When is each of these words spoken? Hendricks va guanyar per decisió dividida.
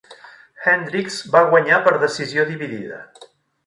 Hendricks 0.63 1.19
va 1.37 1.45
guanyar 1.53 1.81
per 1.87 1.97
decisió 2.07 2.51
dividida. 2.53 3.05